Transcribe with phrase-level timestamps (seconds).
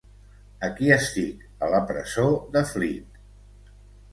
[0.67, 2.25] Aquí estic, a la presó
[2.57, 3.21] de Fleet.